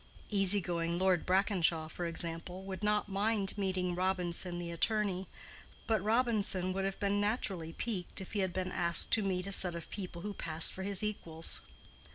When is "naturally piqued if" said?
7.21-8.31